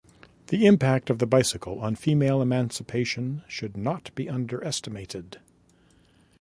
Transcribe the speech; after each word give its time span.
The 0.47 0.65
impact 0.65 1.11
of 1.11 1.19
the 1.19 1.27
bicycle 1.27 1.77
on 1.79 1.95
female 1.95 2.41
emancipation 2.41 3.43
should 3.47 3.77
not 3.77 4.09
be 4.15 4.27
underestimated. 4.27 5.39